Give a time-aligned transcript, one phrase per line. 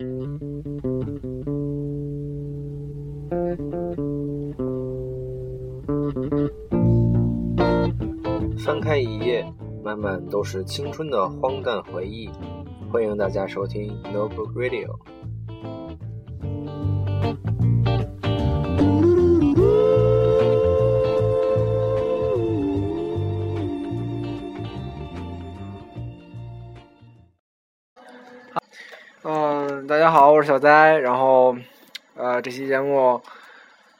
[0.00, 0.08] 翻
[8.80, 9.44] 开一页，
[9.84, 12.30] 满满都是青春的荒诞回忆。
[12.90, 14.96] 欢迎大家收听 Notebook Radio。
[30.60, 30.98] 呆。
[30.98, 31.56] 然后，
[32.14, 33.20] 呃，这期节目，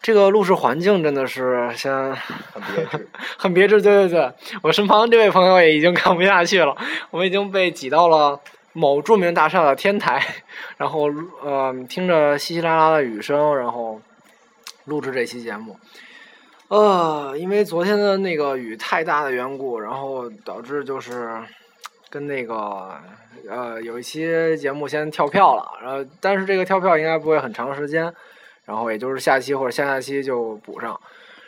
[0.02, 3.82] 这个录制环境真的是先很别致， 很别致。
[3.82, 4.32] 对对对，
[4.62, 6.77] 我身旁这位朋友也已经看不下去了，
[7.10, 8.38] 我们已经被挤到了
[8.73, 10.23] 某著名大厦的天台，
[10.77, 11.10] 然后
[11.42, 14.01] 呃，听着稀稀拉拉的雨声，然后
[14.84, 15.77] 录制这期节目。
[16.68, 21.37] 呃，因为昨天的那个雨太大的缘故，然后导致就是
[22.10, 22.91] 跟那个
[23.48, 28.12] 呃有一期节目先跳票了，然后但是这个跳票应该不会很长时间，
[28.64, 31.01] 然后也就是下期或者下下期就补上。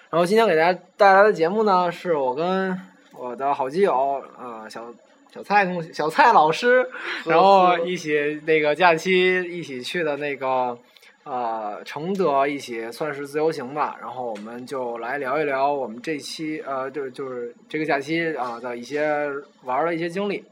[0.09, 2.81] 然后今天给大家带来的节目呢，是我跟
[3.13, 4.87] 我的好基友呃小
[5.35, 6.89] 小蔡同学、小蔡老师，
[7.27, 10.79] 然后一起那个假期一起去的那个。
[11.25, 19.25] 呃，承德一起算是自由行吧，然后我们就来聊一聊我们这期呃，就就是这个假期啊的一些
[19.63, 20.43] 玩的一些经历。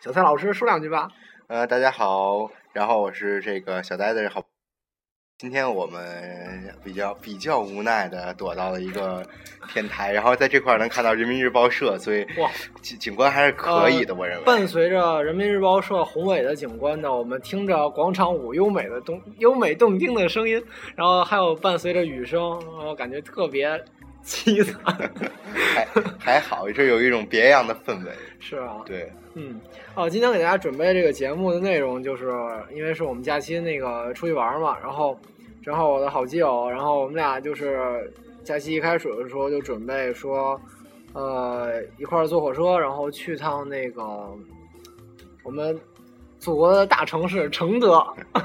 [0.00, 1.08] 小蔡老师说两句吧。
[1.48, 4.44] 呃，大家好，然后我是这个小呆的好。
[5.38, 9.26] 今天我们比较比较无奈的躲到了一个
[9.68, 12.48] 天台，然后在这块能看到人民日报社，所以哇，
[12.80, 14.44] 景景观还是可以的，我认为。
[14.44, 22.40] 伴随着人民日报社宏伟的景观呢，我们听着广场舞优美的动优美动听的声音，然后还有伴随着雨声，
[22.76, 23.84] 然后感觉特别
[24.28, 25.10] 凄惨。
[25.74, 25.86] 还
[26.18, 28.12] 还好，这有一种别样的氛围。
[28.38, 28.82] 是啊。
[28.84, 29.10] 对。
[29.34, 29.58] 嗯。
[29.94, 32.30] 哦，今天给大家准备这个节目的内容，就是
[32.72, 35.18] 因为是我们假期那个出去玩嘛，然后
[35.62, 38.12] 正好我的好基友，然后我们俩就是
[38.44, 40.60] 假期一开始的时候就准备说，
[41.14, 44.04] 呃，一块儿坐火车，然后去趟那个
[45.42, 45.76] 我们
[46.38, 48.04] 祖国的大城市承德，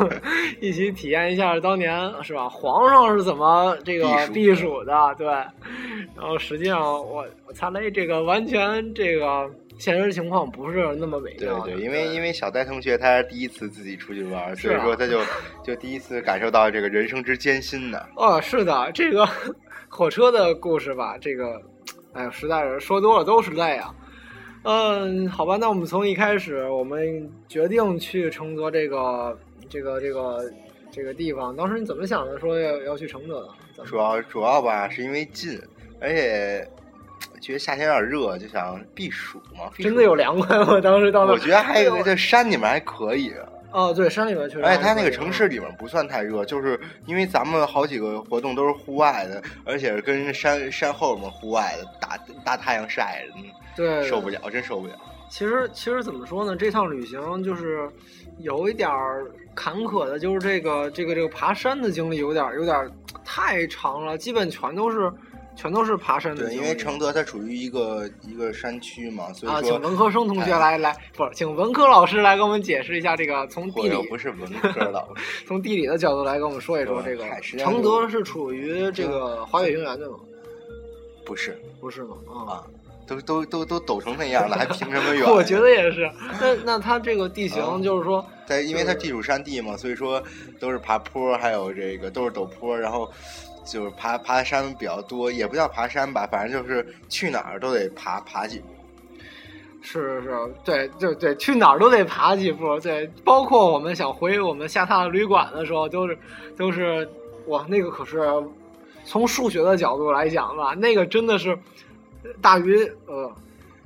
[0.60, 2.50] 一起体验一下当年是吧？
[2.50, 5.16] 皇上是怎么这个避暑的？
[5.18, 9.50] 对，然后实际上我我擦嘞，这个完全这个。
[9.80, 11.60] 现实情况不是那么美妙。
[11.62, 15.20] 对对，因为因为小戴同学他是第一次自己出去玩，所以说他就
[15.64, 18.00] 就第一次感受到这个人生之艰辛呢。
[18.16, 19.28] 哦，是的，这个
[19.90, 21.60] 火车的故事吧，这个，
[22.14, 23.94] 哎呀，实在是说多了都是泪啊。
[24.64, 29.38] 嗯，好吧，那我们从一开始，我们决定去承德这个
[29.70, 30.52] 这个这个
[30.92, 32.40] 这个地方，当时你怎么想的？
[32.40, 33.42] 说要要去承德
[33.78, 33.84] 的？
[33.86, 35.60] 主要主要吧，是因为近，
[36.00, 36.68] 而且。
[37.42, 39.70] 觉得夏天有点热，就想避暑嘛。
[39.78, 40.80] 真的有凉快吗？
[40.80, 43.34] 当时到那，我觉得还有这山里面还可以。
[43.74, 44.64] 哦，对，山里面确实。
[44.64, 53.34] 而且它那个城市里面不算太热，就是因为咱们好几个活动都是户外的，而且是跟山山后面户外的，大大太阳晒着，
[53.76, 54.94] 对，受不了，真受不了。
[55.28, 56.56] 其实其实怎么说呢？
[56.56, 57.90] 这趟旅行就是
[58.38, 58.90] 有一点
[59.56, 62.90] 坎坷的，就是这个这个这个爬山的经历有点有点
[63.26, 65.12] 太长了，基本全都是。
[65.56, 77.24] 全都是爬山的，对，因为承德它处于一个一个山区嘛，所以说，请文科生同学来来，不是，请文科老师来给我们解释一下这个从地理不是文科老师， 从地理的角度来跟我们说一说这个
[77.58, 80.18] 承德是处于这个华北平原的吗？
[81.26, 82.18] 不是，不是吗？
[82.48, 82.66] 啊，
[83.08, 85.24] 都都都都抖成那样了，还平什么原？
[85.32, 86.12] 我觉得也是。
[86.42, 90.22] 那那它这个地形就是说，在因为它地处山地嘛，所以说
[90.60, 93.10] 都是爬坡，还有这个都是陡坡，然后。
[93.66, 98.66] 就是爬爬山比较多，也不叫爬山吧，反正就是去哪儿都得爬爬几步。
[99.82, 102.80] 是是是，对对对，去哪儿都得爬几步。
[102.80, 106.18] 对，包括我们想回我们下榻旅馆的时候，都是
[106.56, 107.10] 都是
[107.48, 108.22] 哇，那个可是
[109.04, 111.58] 从数学的角度来讲吧，那个真的是
[112.42, 113.30] 大于呃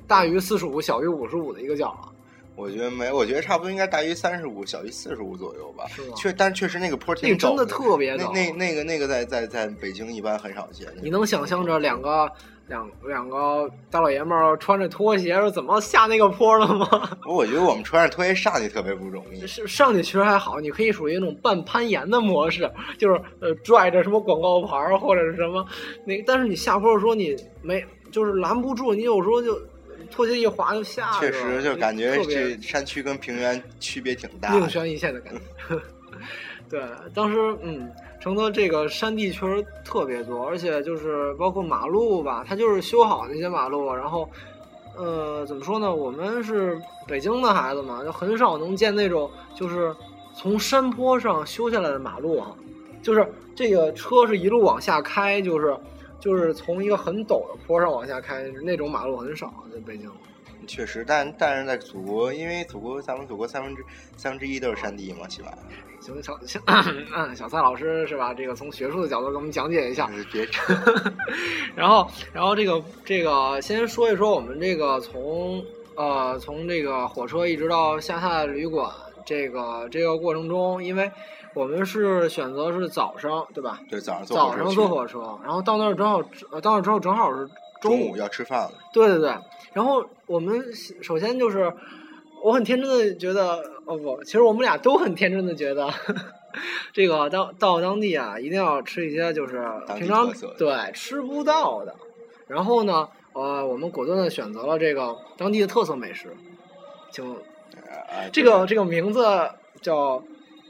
[0.06, 2.07] 大于四十五，小于五十五的一个角了。
[2.58, 5.86] 我觉得没，我觉得差不多应该大于三十五，小于四十五左右吧。
[5.90, 7.40] 是确，但确实那个坡挺陡。
[7.40, 8.34] 真的特别陡。
[8.34, 10.88] 那那那个那个在在在北京一般很少见。
[11.02, 12.28] 你能想象着两个
[12.68, 16.88] 两两个大老爷们儿穿着拖鞋是怎么下那个坡的吗？
[17.30, 19.46] 我觉得我们穿着拖鞋上去特别不容易。
[19.46, 22.68] 是上去其实还好，你可以属于那种半攀岩的模式，
[22.98, 25.64] 就是呃拽着什么广告牌或者是什么
[26.06, 29.56] 那，但是你下坡的时候你没就是拦不住，你有时候就。
[30.08, 35.42] 拖鞋一滑就下去了，确实就感觉这山区跟平原区别挺大，命悬一线的感觉。
[36.70, 36.82] 对，
[37.14, 37.90] 当时嗯，
[38.20, 44.30] 承德这个山地确实特别多，而且就是包括马路吧，它就是修好那些马路，然后
[44.98, 45.96] 呃，怎么说呢？
[45.96, 46.78] 我们是
[47.08, 49.96] 北京的孩子嘛，就很少能见那种就是
[50.36, 52.52] 从山坡上修下来的马路啊、
[53.02, 53.26] 就是
[53.56, 55.74] 这个车是一路往下开，就是
[56.28, 60.12] 就是从一个很陡的坡上往下开，那种马路很少在北京。
[60.68, 63.82] 确实，但但是在祖国，因为祖国咱们祖国三分之
[64.18, 65.48] 三分之一都是山地嘛，起码。
[66.02, 66.60] 行，小小
[67.16, 68.34] 嗯，小蔡老师是吧？
[68.34, 70.08] 这个从学术的角度给我们讲解一下。
[70.08, 70.46] 就是别
[71.74, 75.64] 然后，然后这个这个，先说一说我们这个从
[75.96, 78.92] 呃从这个火车一直到下榻旅馆
[79.26, 81.10] 这个这个过程中，因为
[81.58, 83.80] 我们是选择是早上对吧？
[83.90, 86.22] 对早上坐早上火车去坐火车，然后到那儿正好
[86.52, 87.50] 呃到那儿之后正好是午
[87.82, 88.72] 中午要吃饭了。
[88.94, 89.36] 对对对，
[89.74, 90.64] 然后我们
[91.02, 91.74] 首先就是，
[92.44, 95.92] 我很天真的觉得，哦不，其实我们俩都很天真的觉得，
[96.94, 99.64] 这个到到当地啊，一定要吃一些就是
[99.98, 101.96] 平常对吃不到的。
[102.48, 106.36] 然后呢，呃，我们果断的选择了这个当地的特色美食，
[107.12, 109.24] 请啊，这个这个名字
[109.82, 110.24] 叫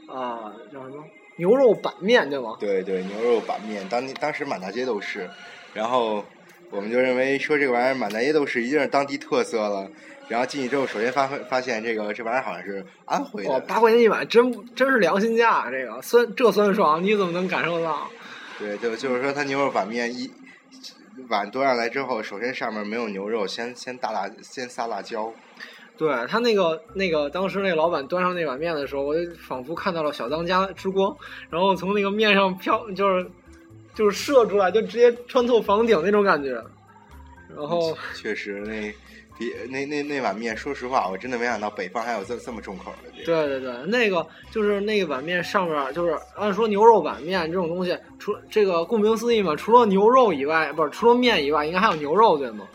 [0.08, 1.04] 啊、叫什么
[1.36, 2.56] 牛肉板面对吗？
[2.58, 5.28] 对对牛肉板面，当地当时满大街都是，
[5.74, 6.24] 然后
[6.70, 9.88] 我们就认为说这个玩意儿满大街都是，一定是当地特色了。
[10.28, 18.06] 然后进去之后，首先发发现这个这玩意儿好像是安徽哦，的，八块钱一碗，真真是良心价，这个酸这酸爽，你怎么能感受到？
[18.58, 20.30] 对，就就是说它牛肉板面一
[21.30, 25.32] 碗端上来之后，首先上面没有牛肉，先先大辣先撒辣椒，
[25.98, 31.14] 对他那个那个当时那个老板端上那碗面的时候，我就仿佛看到了小当家之光，
[31.50, 33.26] 然后从那个面上飘，就是
[33.96, 36.62] 就是射出来，就直接穿透房顶那种感觉。
[37.56, 38.94] 然后确实那
[39.38, 43.24] 比那那那碗面，说实话，我真的没想到北方还有这这么重口的这个。
[43.24, 52.66] 对对对，那个就是那个碗面上面就是按说牛肉碗面这种东西，除这个顾名思义嘛，除了牛肉以外，不是除了面以外，应该还有牛肉对吗？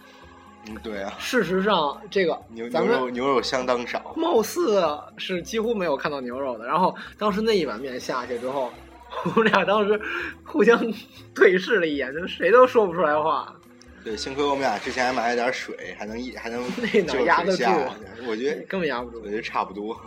[0.67, 4.13] 嗯，对啊，事实上，这个牛牛肉牛肉相当少。
[4.15, 4.81] 貌似
[5.17, 6.65] 是几乎没有看到牛肉的。
[6.65, 8.71] 然后当时那一碗面下去之后，
[9.25, 9.99] 我们俩当时
[10.43, 10.79] 互相
[11.35, 13.53] 对视了一眼，就谁都说不出来话。
[14.05, 16.61] 对，幸亏我们俩之前还买了点水，还能一还能
[16.93, 17.63] 那能压得住。
[18.27, 19.29] 我觉得 根本压不住我。
[19.29, 19.97] 觉得差不多。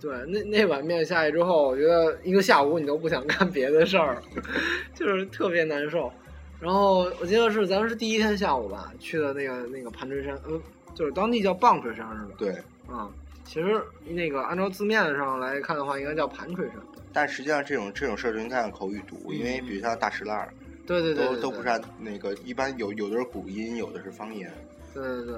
[0.00, 4.22] 对，那那碗面下去之后，我觉得一个下午你都不想干别的事儿，
[4.94, 6.10] 就是特别难受。
[6.60, 10.60] 然后我记得是咱们是第一天下午吧，去的那个那个盘锤山，呃，
[10.94, 12.34] 就是当地叫棒槌山是吧？
[12.36, 12.50] 对，
[12.88, 13.08] 啊、
[13.44, 16.76] 其实那个按照字面上来看的话，应该叫盘锤山。
[17.12, 20.52] 但实际上这种这种事儿就应该按口语读，因为比如像大石烂儿，
[20.86, 24.52] 对对对对对都都不是按那个一般有有的是古音，有的是方言。
[24.92, 25.36] 对对对，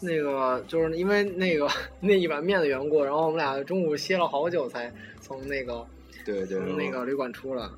[0.00, 1.68] 那个就是因为那个
[2.00, 5.84] 那一碗面的缘故，然后我们俩中午歇了好久才从那个
[6.24, 7.68] 对对从那个旅馆出来，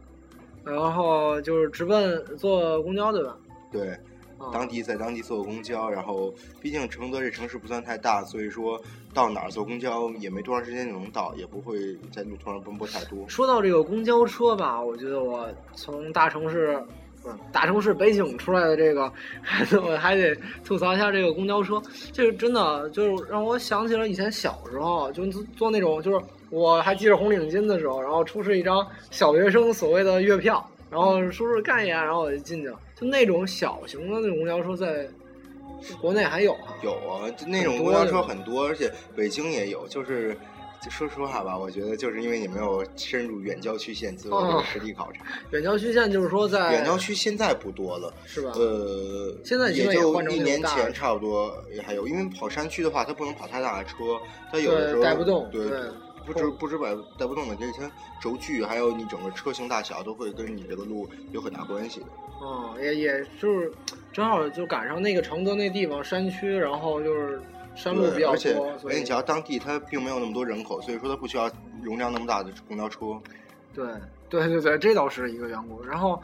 [0.64, 3.36] 然后就是直奔坐公交对吧？
[3.70, 3.88] 对，
[4.38, 8.80] 啊，当地在当地坐公交，然后毕竟承德这城市不算太大，所以说
[9.12, 13.28] 到哪儿坐公交也没多长时间就能到，也不会在路途上奔波太多。
[13.28, 16.80] 说到这个公交车吧，我觉得我从大城市，
[17.26, 19.12] 嗯，大城市北京出来的这个，
[19.82, 20.34] 我还得
[20.64, 21.82] 吐槽一下这个公交车。
[22.12, 32.78] 这个真的就是让我想起了以前小时候，就坐坐那种，就是我还系着红领巾的时候，然后出示一张小学生所谓的月票，然后叔叔看一眼，然后我就进去了。
[32.94, 35.08] 就那种小型的那种公交车，在
[36.00, 36.78] 国内还有啊。
[36.82, 39.84] 有啊，就那种公交车的很多，而且北京也有。
[39.88, 40.36] 就是
[40.80, 45.24] 就说实话吧，我觉得就是因为你没有深入远郊区县做这个哦实地考察。
[45.50, 48.52] 远郊区县就是说在远郊区现在不多了，是吧？
[48.54, 53.96] 呃，现在也也就一年前差不多也还有，因为跑山区的话，它不能跑太大的车，
[54.52, 55.80] 它有的时候带不动对对
[56.26, 57.90] 不止不止摆带不动的，这些
[58.20, 62.06] 轴距还有你整个车型大小都会跟你这个路有很大关系的。
[62.42, 63.72] 嗯，也也就是
[64.12, 67.40] 正好就赶上那个承德那地方山区，然后就是
[67.74, 71.50] 山路比对，较而且多，所以而且你瞧，当地它并没有那么多人口，所以说它不需要
[71.82, 73.18] 容量那么大的公交车。
[73.72, 73.86] 对
[74.28, 75.82] 对对对，这倒是一个缘故。
[75.84, 76.20] 然后，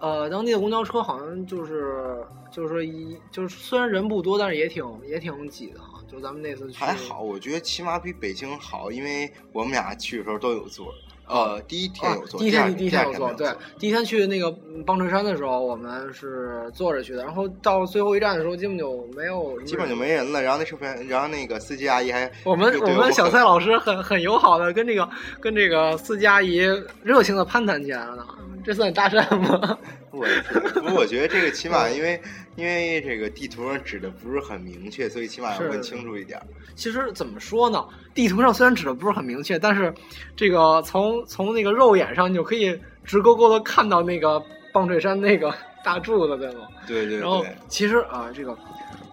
[0.00, 5.93] 呃，当地的公交车好像就是就是一就是虽然人不多，但是也挺也挺挤的啊。
[6.14, 10.94] 就咱们那次去还好，我觉得起码比北京好，因为我们俩去的时候都有座。
[11.26, 19.96] 呃，第一天啊有，座，第一天第一天有座，对，第一天去那个嗯棒槌山的时候，我们是坐着去的，然后到最后一站的时候，基本就没有，基本就。
[19.96, 20.42] 没人了。
[20.42, 25.08] 然后那车服员，然后那个司机阿姨还我们我们小很蔡老师很很友好的跟这个
[25.40, 26.58] 跟这个司机阿姨
[27.02, 28.26] 热情的攀谈起来了呢，
[28.64, 29.78] 这算搭讪吗？
[30.10, 30.24] 我
[30.80, 32.20] 不我觉得这个起码因为
[32.56, 36.40] 因为这个地图上指的不是很明确，所以起码要问清楚一点。
[36.74, 37.84] 其实怎么说呢？
[38.14, 39.92] 地图上虽然指的不是很明确，但是
[40.34, 44.42] 这个从从那个肉眼上，你就可以直勾勾的看到那个
[44.72, 45.52] 棒槌山那个
[45.84, 46.68] 大柱子，对吗？
[46.86, 48.56] 对对然后对，其实啊、这个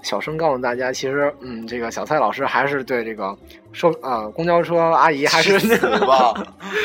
[0.02, 3.36] 小声告诉大家，其实嗯，这个小蔡老师还是对这个
[3.72, 6.34] 收呃公交车阿姨还是死吧，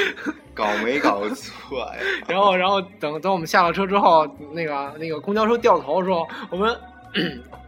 [0.55, 1.93] 搞没搞错呀？
[2.29, 6.75] 然后然后等等我们下了车之后，那个那个公交车掉头的时候，我们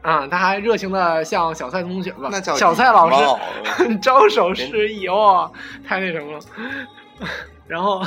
[0.02, 5.50] 啊他还热情的向小蔡同学不那叫小蔡老师师 招手示意哇，
[5.86, 6.38] 太那什么了。
[7.66, 8.02] 然后，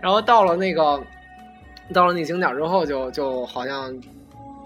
[0.00, 1.02] 然后到了那个，
[1.92, 3.92] 到了那景点之后就，就好像，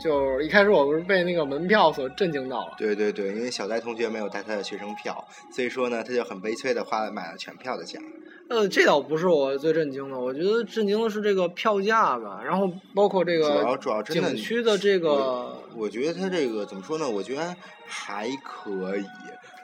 [0.02, 2.74] 就一开始我不是被那个门票所震惊到了。
[2.78, 8.00] 对对对，因为小戴同学没有带他的学生票，所以说呢，他就很悲催的花了买了全票的钱。
[8.48, 17.08] 呃，这倒不是我最震惊的，我觉得震惊的是这个票价吧，然后包括这主要个景区的这个我，我觉得他这个怎么说呢？
[17.08, 17.54] 我觉得
[17.86, 19.04] 还可以，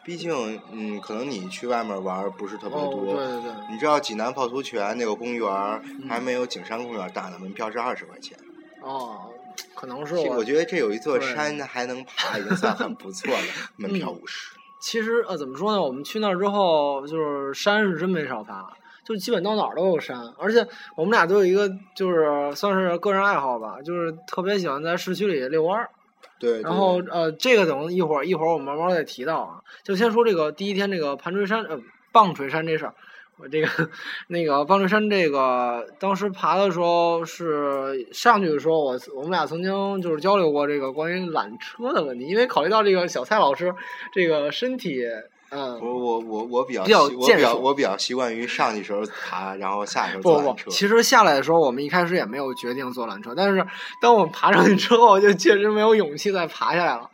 [0.05, 3.07] 毕竟嗯，可能你去外面玩不是特别哦，多。
[3.07, 5.51] 对对对，你知道济南趵突泉那个公园
[5.85, 8.39] 嗯还没有景山公园大呢，门票是二十块钱。
[8.83, 9.31] 哦，
[9.77, 13.41] 可能是这我我觉得这有一座对山还能爬，已经算很不错了。
[13.77, 14.57] 门票嗯五十。
[14.81, 15.83] 其实呃，怎么说呢？
[15.83, 18.73] 我们去那儿之后，就是山是真没少爬，
[19.05, 20.19] 就基本到哪儿都有山。
[20.39, 20.67] 而且
[20.97, 25.91] 我们俩都有一个，就是算是个人爱好吧，就是特别喜欢在市区里遛弯儿。
[26.39, 29.61] 对，然后呃，这个等一会儿一会儿我慢慢再提到啊。
[29.83, 31.81] 就先说这个第一天这个盘锤山呃
[32.13, 32.95] 棒槌山这事儿。
[33.39, 33.91] 我这个
[34.29, 43.75] 那个棒槌山这个当时爬的时候是上去的时候，我我们俩曾经就是交流过这个关于缆车的问题，因为考虑到这个小蔡老师
[44.13, 45.03] 这个身体
[45.51, 45.79] 嗯。
[45.81, 50.71] 我我我我比较比较我比较我比较习惯于上去时候爬，然后下去时候坐缆车。
[50.71, 53.65] 其实下来的时候，我们一开始也没有决定坐缆车，但是
[54.01, 57.11] 当我们爬上去之后，就确实没有勇气再爬下来了，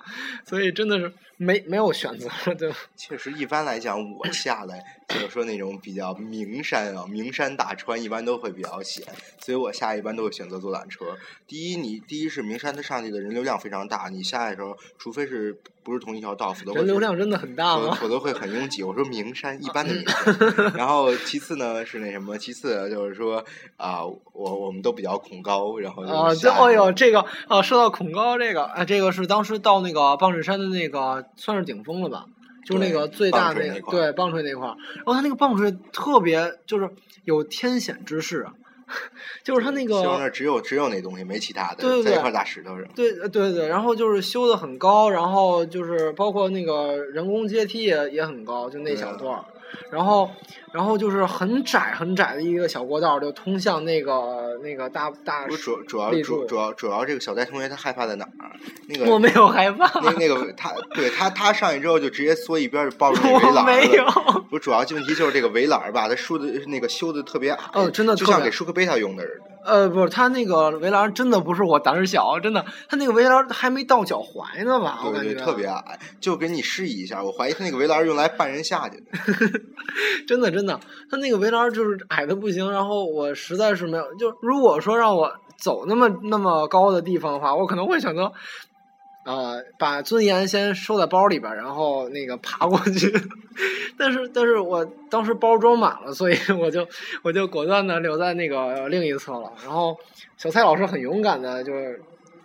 [0.46, 2.76] 所以真的是没没有选择了，对吧？
[2.96, 9.04] 确实，一般来讲，我下来就是说那种比较名山啊，名山大川一般都会比较险，
[9.38, 11.16] 所以我下一般都会选择坐缆车。
[11.46, 17.94] 第一，你第一是名山它上去的人流量非常大，你下来的时候，除非是不是同一条道，否则会人流量真的很大否吗？
[17.94, 18.82] 否则会很拥挤。
[18.82, 23.44] 我说名山一般的名 山，然后其次呢是那什么，其次就是说
[23.76, 32.26] 啊、我我们都比较恐高，然后就啊，这下去哎呦，这个啊，说到恐高这个，啊，这个是当时到那个棒槌山的那个算是顶峰了吧？
[32.64, 36.88] 就是那个最大那个棒槌那块儿对棒槌那块儿，然后它那个棒槌特别就是
[37.24, 38.54] 有天险之势啊，
[39.42, 42.84] 就是它那个儿只有只有那东西，没其他的，对对对在一块大石头上。
[42.94, 49.44] 对呃对对，然后就是修的很高，然后就是包括那个人工阶梯也也很高，就那小段儿，
[49.90, 50.30] 然后
[50.72, 58.52] 然后就是很窄很窄的一个小过道，就通向那个那个大大不主主要主主要主要这个小戴同学他害怕在哪儿？
[58.88, 64.04] 那个我没有害怕，那那个他对他他上去之后就直接缩一边儿就抱住那围我栏儿没有。
[64.50, 69.51] 不，主要问题就是这个围栏吧，它竖的那个修的特别矮，哦真的就像给舒克贝塔用的似的。
[69.64, 75.00] 呃，不是，他那个围栏真的不是我胆儿小，真的，他那个围栏还没到脚踝呢吧？
[75.04, 77.22] 我对对，感觉特别矮，就给你示意一下。
[77.22, 79.06] 我怀疑他那个围栏用来绊人下去的。
[80.26, 80.78] 真的真的，
[81.10, 82.70] 他那个围栏就是矮的不行。
[82.70, 88.32] 然后我实在是没有，就如果说让我走那么那么高的地方的话，我可能会选择，
[89.24, 93.12] 呃，把尊严先收在包里边，然后那个爬过去。
[93.96, 96.86] 但是但是我当时包装满了，所以 我就
[97.22, 99.52] 我就果断的留在那个另一侧了。
[99.62, 99.96] 然后
[100.36, 102.02] 小蔡老师很勇敢的，就是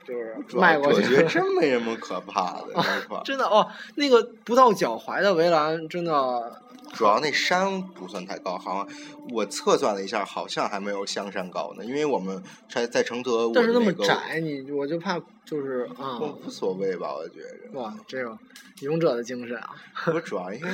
[0.08, 1.02] 就是主要迈过去。
[1.02, 3.24] 我觉得真没什么可怕的那块儿。
[3.26, 6.62] 真的哦，那个不到脚踝的围栏，真的
[6.94, 8.88] 主要那山不算太高，好像
[9.34, 11.84] 我测算了一下，好像还没有香山高呢。
[11.84, 17.80] 因为我们在在承德，但是那么窄，你我就怕就是啊，无无所谓吧，我觉着。
[17.80, 18.40] 哇，这种
[18.80, 19.76] 勇者的精神啊！
[20.06, 20.70] 我主要因为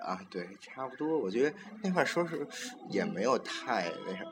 [0.00, 1.18] 啊，对，差不多。
[1.18, 2.46] 我觉得那块儿说是
[2.88, 4.30] 也没有太那什么。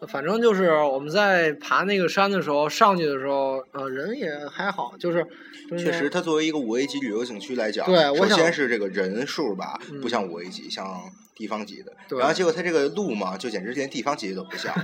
[0.00, 5.26] 嗯反正就是我们在爬那个山的时候，上去的时候，呃，人也还好，就是
[5.70, 11.92] 确实，它作为一个五 A 级旅游景区来讲，对我首先是这个人数吧，嗯不像五 A 级，像地方级的。
[12.06, 14.74] 对然后结果它这个路嘛，就简直连地方级都不像。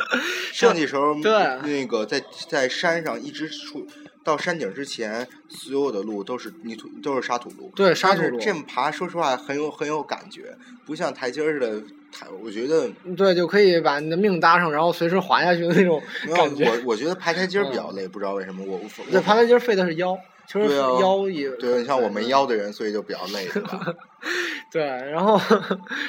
[0.52, 3.86] 上去时候，对那个在在山上一直出
[4.22, 7.72] 到山顶之前，所有的路都是泥土，都是沙土路。
[7.74, 11.82] 对沙土这么爬，说实话很有很有感觉，不像台阶儿似的。
[12.12, 16.68] 台，我觉得对，就可以把你的命搭上，然后随时滑下去的那种没有感觉。
[16.68, 20.18] 我我觉得爬台阶儿比较累，不知道为什么我我我对，爬台阶儿费的是腰，
[20.50, 23.86] 其实对啊腰也对，你像我没腰的人，所以就比较累，对吧？
[24.72, 25.40] 对，然后，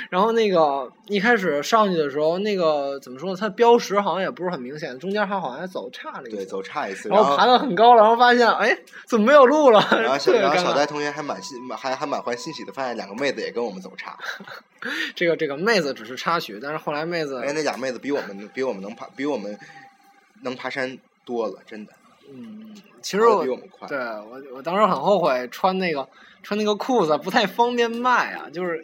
[0.10, 3.38] 然后那个一开始上去的时候，那个怎么说呢？
[3.40, 6.46] 它标识好像也不是很明显，中间还好像还走岔了一对，次。
[6.48, 9.80] 走差一次，然后爬到很高了，然后发现哎，怎么没有路了？
[10.02, 14.18] 然后小然后小戴同学还满心还还满怀欣喜的发现两个妹子也跟我们走差，
[15.14, 19.56] 这个这个妹子只是插曲，但是后来妹子哎，那俩妹子比我们比我们能爬比我们
[20.42, 21.94] 能爬山多了，真的。
[22.34, 23.88] 嗯，其实我比我们快。
[23.88, 26.08] 对我我当时很后悔穿那个
[26.44, 28.84] 穿那个裤子不太方便卖啊，就是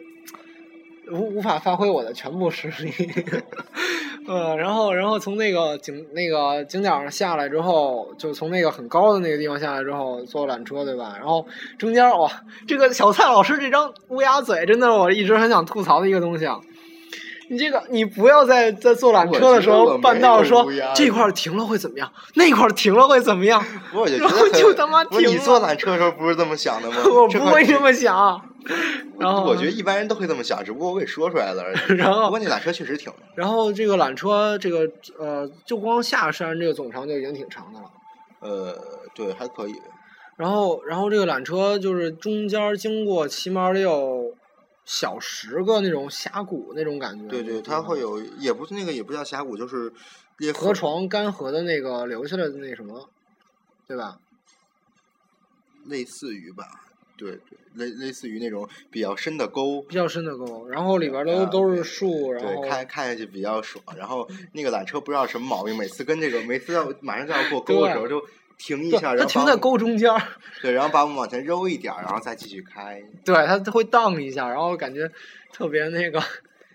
[1.10, 2.92] 无无法发挥我的全部实力。
[4.28, 11.14] 呃，然后然后从那个景那个景点上下来之后，就从那个很高的那个地方下来之后坐缆车对吧？
[11.16, 11.46] 然后
[11.78, 12.30] 中间哇，
[12.66, 16.60] 这个小蔡老师这张乌鸦嘴真的是我一直很想吐槽的一个东西啊。
[17.50, 23.64] 你这个，你不要在在坐缆车的时候半道说这块儿停了会怎么样，那块儿停了会怎么样？
[23.94, 26.96] 我就觉然后就他妈停了你坐缆车的时候不是这么想的吗？
[27.04, 28.40] 我不会这么想。
[29.18, 31.78] 然后我觉得一般人都会这么想，只不过我给说出来了而已。
[31.96, 34.80] 然后不过那缆车确实挺，然后这个缆车，这个
[35.18, 37.86] 呃，就光下山这个总长就已经挺长的了。
[38.40, 38.76] 呃，
[39.14, 39.74] 对，还可以。
[40.36, 44.34] 然后，然后这个缆车就是中间经过起码得有
[44.90, 47.28] 小十个那种峡谷那种感觉。
[47.28, 49.92] 对对，它会有，也不是那个，也不叫峡谷，就是
[50.38, 53.10] 裂河床干涸的那个留下来的那什么，
[53.86, 54.18] 对吧？
[55.84, 56.64] 类似于吧，
[57.18, 63.84] 对对，类类似于那种比较深的沟，比较深的沟，然后里边都、啊都是树，然后对，看看下去比较爽。
[63.94, 68.24] 然后那个缆车不知道什么毛病，每次跟这个每次要马上就要过 沟的时候就
[68.58, 70.20] 停一下，然它停在沟中间儿，
[70.60, 75.08] 对，然后把我们往前揉一点儿，然后再继续开， 对，它会荡一下，然后感觉
[75.52, 76.20] 特别那个，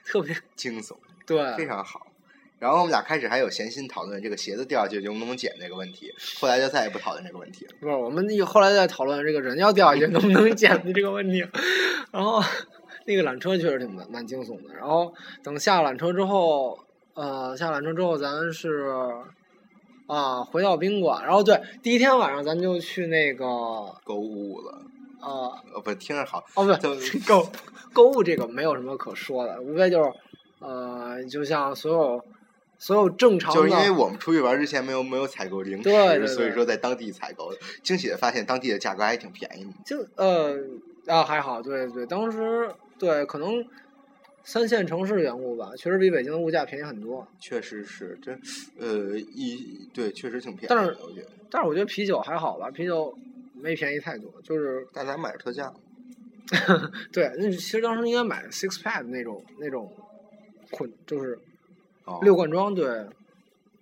[0.06, 0.96] 特别 惊悚，
[1.28, 2.08] 对，非常好。
[2.60, 7.74] 然后我们俩开始还有闲心讨论这个鞋子掉下去能不能捡这个问题，后来就再也不讨论这个问题了。
[7.82, 11.46] 不是，我们以后来在讨论这个人要掉下去能不能捡的这个问题。
[12.14, 12.42] 然后
[13.06, 14.74] 那个缆车确实挺蛮蛮惊悚的。
[14.74, 15.14] 然后
[15.44, 16.80] 等下缆车之后，
[17.16, 18.88] 呃，下缆车之后咱是
[20.14, 21.24] 啊回到宾馆。
[21.24, 23.46] 然后对，第一天晚上咱就去那个
[24.04, 24.82] 购物了，
[25.20, 26.72] 啊呃，不听着好，哦不
[27.26, 27.48] 购
[27.94, 30.12] 购物这个没有什么可说的，无非就是
[30.60, 32.24] 呃就像所有
[32.78, 37.52] 所有正常的，就是因为我们出去玩之前没有没有采购零食，对对所以说在当地采购，
[37.84, 39.72] 惊喜的发现当地的价格还挺便宜的。
[39.86, 40.56] 就呃
[41.08, 43.64] 啊还好，对对，当时对可能
[44.44, 47.28] 三线城市缘故吧，确实比北京的物价便宜很多。
[47.40, 48.32] 确实是，这
[48.80, 51.26] 呃一对确实挺便宜但是，我觉。
[51.50, 53.18] 但是我觉得啤酒还好吧，啤酒
[53.54, 55.72] 没便宜太多，就是但咱买特价，
[57.14, 59.92] 对，那其实当时应该买 six pack 那种那种
[60.72, 61.38] 捆，就是
[62.06, 63.06] 哦，六罐装，对。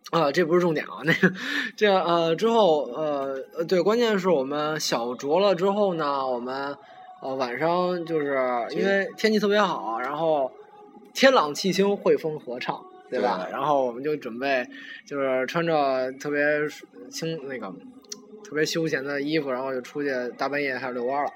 [0.09, 1.31] 啊，这不是重点啊，那个，
[1.77, 6.75] 这呃之后呃呃对，关键是我们小酌了之后呢，我们
[7.21, 8.35] 呃晚上就是
[8.71, 10.51] 因为天气特别好，然后
[11.13, 13.45] 天朗气清，汇风合唱，对吧？
[13.45, 14.67] 对然后我们就准备
[15.05, 16.41] 就是穿着特别
[17.09, 17.71] 轻那个
[18.43, 21.31] 特别休闲的衣服，然后就出去大半夜开始遛弯了。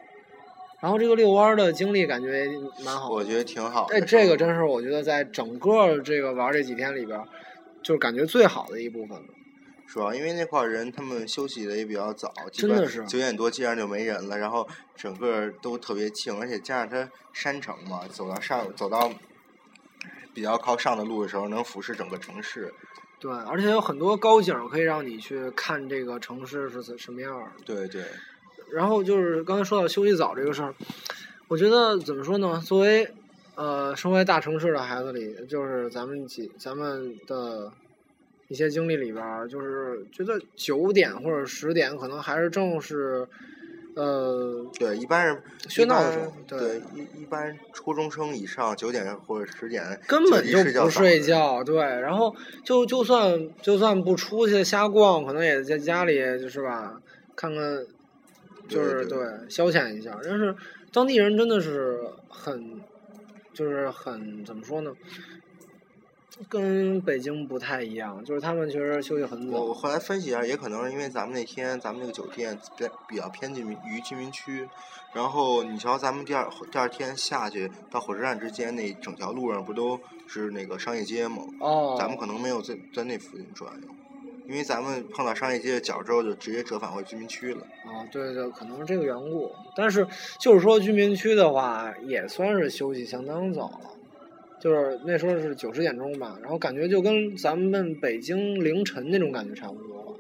[0.82, 2.48] 然后这个遛弯的经历感觉
[2.84, 3.96] 蛮好，我觉得挺好的。
[3.96, 7.20] 哎，这个真是我觉得在整个这个玩这几天里边，
[7.82, 9.26] 就是感觉最好的一部分了。
[9.88, 19.12] 主要因为那块儿人他们休息的也比较早，基真的是九点多基本上就没人了，然后整个都特别静，而且加上它山城嘛，走到上走到
[20.34, 22.74] 比较靠上的路的时候，能俯视整个城市。
[23.20, 27.50] 对，而且有很多高景儿可以让你去看这个城市是怎什么样。
[27.66, 28.04] 对对，
[28.72, 30.76] 然后就是刚才说到休息早这个事儿，
[31.48, 32.62] 我觉得怎么说呢？
[32.66, 33.10] 作为
[33.56, 37.72] 呃生活在大城市的孩子里，就是咱们几咱们的
[38.48, 43.28] 一些经历里边儿，就是觉得九点或者十点可能还是正是
[43.96, 57.02] 呃对，一般人喧闹的时候对对一一般初中生以上九点或者十点根本就不睡觉，对，然后就就算就算不出去瞎逛，可能也在家里就是吧，
[57.36, 57.86] 看看，
[58.68, 60.20] 就是对对消遣一下。
[60.24, 60.54] 但是
[60.92, 62.82] 当地人真的是很，
[63.54, 64.92] 就是很怎么说呢？
[66.50, 69.58] 跟北京不太一样，就是他们确实休息很早。
[69.58, 74.68] 我我后来分析一下，也可能是因为咱们那天咱们那个酒店比较比较偏近于居民区，
[75.14, 81.44] 然后你瞧咱们第二第二天下去到火车站之间那整条路上不都是那个商业街吗？
[81.62, 83.88] 哦，咱们可能没有在在那附近转悠，
[84.46, 87.62] 因为咱们碰到商业街的角之后就直接折返回居民区了。
[87.86, 89.52] 啊，对对，可能是这个缘故。
[89.76, 90.06] 但是
[90.40, 93.92] 就是说居民区的话，也算是休息相当早了，
[94.66, 100.18] 就是那时候是九十点钟吧，然后感觉就跟咱们北京凌晨那种感觉差不多了，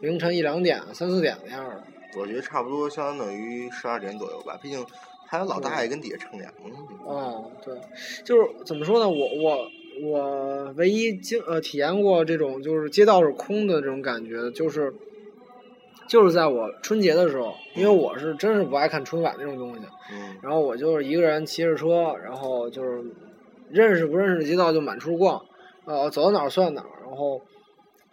[0.00, 1.82] 凌晨一两点、三四点那样的。
[2.18, 4.84] 我觉得差不多相当于十二点左右吧，毕竟
[5.26, 6.76] 还有老大爷跟底下乘凉呢。
[7.06, 7.74] 哦，对，
[8.22, 9.08] 就是怎么说呢？
[9.08, 9.70] 我我
[10.02, 14.92] 我唯一经呃体验过这种就是街道是空的这种感觉，就是
[16.06, 19.80] 就是在我春节的时候，因为我是真是不爱看春晚那种东西。
[20.12, 23.02] 嗯，然后我就是一个人骑着车，然后就是
[23.70, 25.44] 认识不认识的街道就满处逛，
[25.84, 26.88] 呃，走到哪儿算哪儿。
[27.06, 27.40] 然后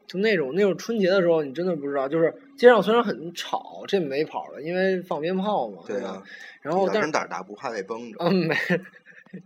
[0.08, 6.24] 就那种那种春节的时候，你真的不知道，就是街上虽然很吵，这没跑了，因为放鞭炮嘛，对啊？
[6.62, 8.18] 然后但是胆胆大，不怕被崩着。
[8.20, 8.56] 嗯，没，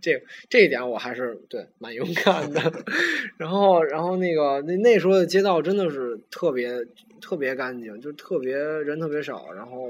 [0.00, 2.60] 这这一点我还是对蛮勇敢的。
[3.38, 6.84] 然后，然后那个那那时候的街道真的是特别
[7.20, 9.88] 特别干净，就特别人特别少，然后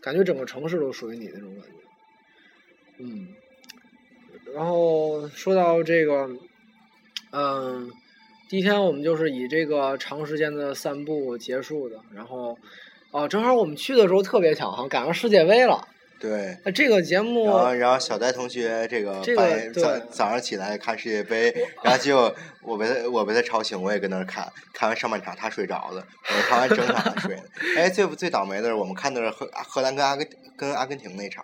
[0.00, 1.76] 感觉整个城市都属于你那种感觉。
[2.98, 3.28] 嗯，
[4.54, 6.28] 然后说到这个，
[7.32, 7.90] 嗯，
[8.48, 11.96] 第一天我们就是以这个长时间的散步结束的。
[12.14, 12.56] 然后，
[13.12, 15.86] 哦，正好我们去的时候特别巧，哈赶上世界杯了。
[16.20, 21.50] 对，那这个节目，然后然后小戴同学这个这个早对早上起来看世界杯，
[21.82, 27.42] 然后结果我被他我被他吵醒，我也跟那儿看，看完上半场他睡着了，我看完整场他睡了。
[27.74, 31.42] 哎，最最倒霉的是我们看的是荷荷兰跟阿根跟阿根廷那场，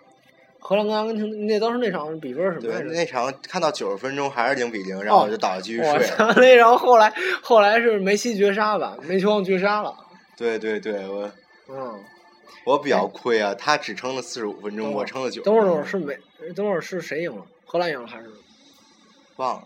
[0.67, 2.77] 荷兰跟阿根廷那当时那场比分是什么？
[2.91, 6.05] 那场看到九十分钟还是零比零，然后我就倒了继续睡！
[6.35, 7.09] 那然后后来
[7.41, 9.95] 后来是梅西绝杀吧，梅球王绝杀了。
[10.35, 11.31] 对对对，我
[11.69, 12.03] 嗯，
[12.65, 15.41] 我比较亏啊，他只撑了四十五分钟，我撑了九。
[15.41, 16.17] 等会儿等会儿是梅，
[16.53, 17.45] 等会儿是谁赢了？
[17.65, 18.29] 荷兰赢了还是？
[19.37, 19.63] 忘了，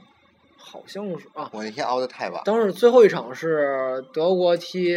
[0.55, 1.49] 好像是啊。
[1.51, 4.95] 我那天熬的太晚，当时最后一场是德国踢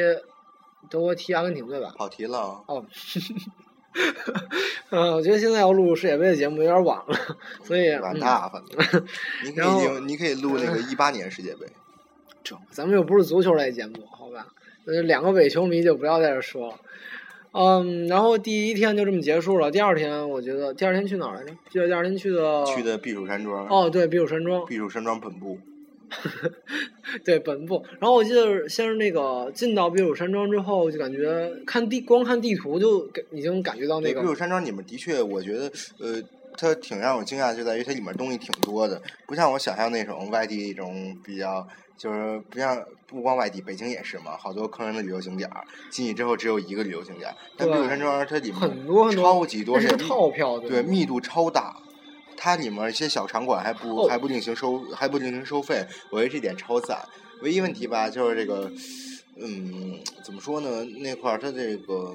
[0.91, 1.95] 德国踢阿根廷对吧？
[1.97, 2.61] 跑题了啊。
[2.67, 2.85] 哦，
[4.91, 7.17] 嗯，我觉得现在要录世界杯的节目有点晚了，
[7.63, 9.07] 所以晚嗯大反正，
[9.45, 11.67] 你可以录你可以录那个 一八年世界杯。
[12.43, 14.49] 这咱们又不是足球类节目，好吧？
[14.87, 16.75] 呃，两个伪球迷就不要在这说了。
[17.53, 19.71] 嗯，然后第一天就这么结束了。
[19.71, 21.53] 第二天，我觉得第二天去哪儿来着？
[21.71, 23.67] 记得第二天去的去的避暑山庄。
[23.69, 25.59] 哦，对，避暑山庄，避暑山庄本部。
[27.25, 27.85] 对本部。
[28.01, 36.23] 然后我记得先是那个进到避暑山庄之后，就感觉看地光看地图就感已经感觉到那，个避暑山庄里面的确，我觉得呃，
[36.57, 51.77] 它挺让我惊讶，就在于它里面东西挺多的，不像我想象那种外地一种比较，就是不像不光外地，北京也是嘛，好多坑人的旅游景点儿，进去之后只有一个旅游景点儿，但避暑山庄它里面很多很多超级多，是套票对，密度超大。
[52.37, 56.99] 它里面一些小场馆还不、哦还不另行收还不另行收费，我觉得这点超赞。
[57.43, 58.71] 唯一问题吧，就是这个，
[59.37, 60.85] 嗯，怎么说呢？
[61.01, 62.15] 那块儿它这个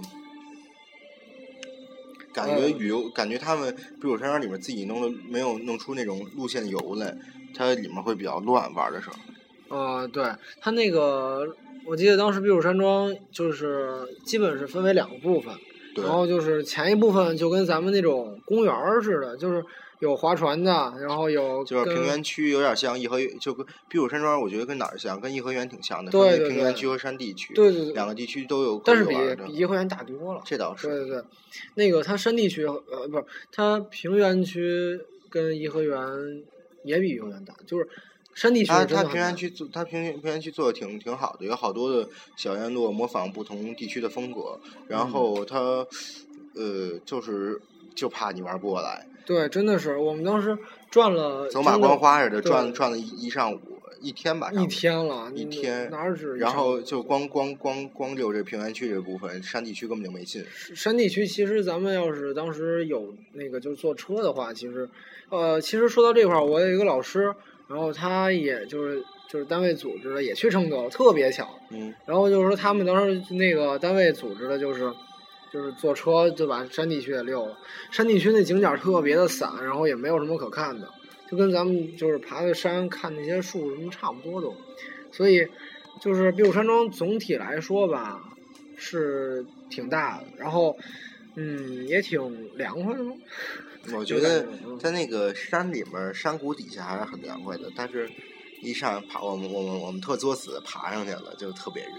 [2.33, 7.15] 感觉嗯旅游，感觉他们避暑山庄里面自己弄的没有弄出那种路线游来，
[7.55, 9.15] 它里面会比较乱玩的时候。
[9.75, 10.23] 呃，对，
[10.61, 11.55] 它那个
[11.85, 15.53] 我记得当时避暑山庄就是基本是分为两个部分，
[15.97, 19.63] 然后就是前一部分就跟咱们那种公园儿似的，就是
[19.99, 25.19] 有划船的，然后有就是平原区有点像颐和园，就跟避暑山庄，我觉得跟哪儿像？
[25.19, 29.13] 跟颐和园挺像的，对对对平原区和山地区，对对对两个地区都有但是比
[29.45, 30.41] 比颐和园大多了。
[30.45, 30.87] 这倒是。
[30.87, 31.23] 对对对，
[31.75, 35.99] 那个它山地区呃不是它平原区跟颐和园
[36.83, 37.87] 也比颐和园大，就是
[38.33, 42.07] 山地区它它平原区做它平原平原区做的挺挺好的，有好多的
[42.37, 44.57] 小院落模仿不同地区的风格，
[44.87, 45.57] 然嗯后它
[46.55, 47.59] 呃就是
[47.93, 50.57] 就怕你玩不过来，对，真的是我们当时
[50.89, 53.59] 转了走马观花似的对转转了一一上午
[54.01, 60.43] 一天吧，一天了，一天哪儿止一然后就光光光光溜这平原区这部分，山地区根本就没进。
[60.73, 64.89] 山地区其实咱们要是当时有那个就是坐车的话，其实，
[65.29, 67.31] 呃，其实说到这块儿，我有一个老师，
[67.67, 71.47] 然后他也就是就是单位组织的，也去承德，特别巧。
[71.69, 74.91] 嗯，然后就是说他们当时那个单位组织的就是
[75.51, 77.57] 就是坐车就把山地区也溜了。
[77.91, 80.89] 山地区那景点特别的散，然后也没有什么可看的，
[81.29, 84.55] 就跟咱们就是爬个山看那些树什么差不多都。
[85.11, 85.47] 所以
[85.99, 88.21] 就是避暑山庄总体来说吧，
[88.77, 90.77] 是挺大的，然后
[91.35, 93.03] 嗯也挺凉快的？
[93.97, 94.45] 我觉得
[94.79, 98.09] 在那个山里面，山谷底下还是很凉快的，但是
[98.61, 101.91] 一上爬，我们我们我们特作死爬上去了，就特别热。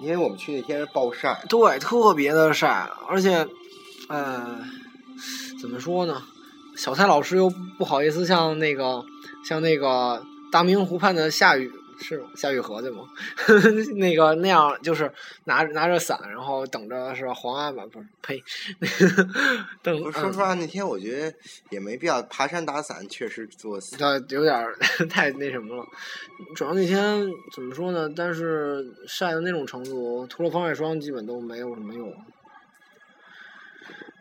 [0.00, 3.46] 因为我们去那天是暴晒，对，特别的晒，而且，
[4.08, 4.60] 呃，
[5.60, 6.22] 怎么说呢？
[6.76, 9.04] 小蔡老师又不好意思像那个
[9.44, 13.04] 像那个大明湖畔的夏雨是吗夏雨荷对吗？
[13.96, 15.12] 那个那样就是
[15.44, 17.34] 拿拿着伞，然后等着是吧？
[17.34, 18.42] 黄安吧，不是呸，
[19.82, 21.36] 等不是说实话，那天我觉得
[21.70, 23.96] 也没必要爬山打伞，确实作死。
[24.02, 24.64] 呃，有点
[25.10, 25.84] 太那什么了。
[26.54, 28.08] 主要那天怎么说呢？
[28.14, 32.14] 但是晒的那种程度，涂了防晒霜基本都没有什么用。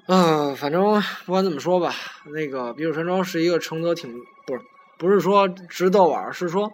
[0.07, 0.81] 嗯、反正
[1.25, 1.93] 不管怎么说吧，
[2.33, 4.11] 那个避暑山庄是一个承德挺
[4.45, 4.61] 不是
[4.97, 6.71] 不是说值得玩，是说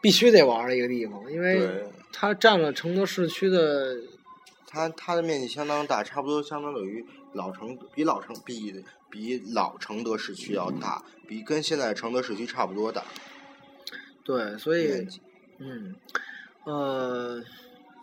[0.00, 3.96] 必须得玩儿的一个地方，因为，它占了承德市区的
[4.66, 13.04] 它它的面积相当大，差不多相当于老城比老城比比老承德市区要大，比跟现在承德市区差不多大
[14.24, 15.06] 对，所以。
[15.62, 15.94] 嗯，
[16.64, 17.42] 呃，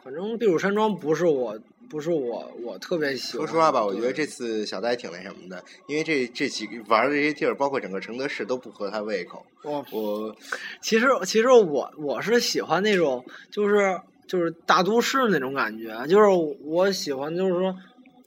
[0.03, 3.45] 反正避暑山庄不是我，不是我，我特别喜欢。
[3.45, 9.45] 说实话吧，我觉得这次小呆挺那什么的，因为这这几玩的这些地儿，包括整个承德市都不合他胃口。
[9.63, 10.35] 我我
[10.81, 16.27] 其实其实我我是喜欢那种就是就是大都市那种感觉，就是
[16.63, 17.75] 我喜欢就是说。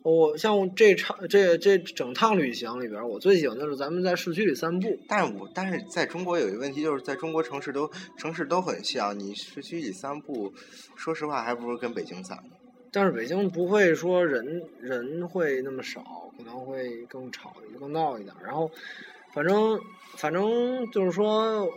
[0.03, 4.99] 我像这场这这整趟旅行里边，我最喜欢的是咱们在市区里散步。
[5.07, 10.55] 但是我但是在中国有一个问题，就是在中国城市都城市都很像，你市区里散步，
[10.97, 12.57] 说实话还不如跟北京散呢。
[12.93, 16.03] 但是北京不会说人人会那么少，
[16.37, 18.35] 可能会更吵更闹一点。
[18.45, 18.71] 然后，
[19.33, 19.81] 反正
[20.17, 21.69] 反正就是说，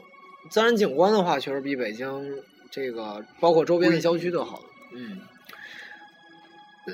[0.49, 4.61] 自然景观的话，确实比北京这个包括周边的郊区都好。
[4.93, 5.19] 嗯。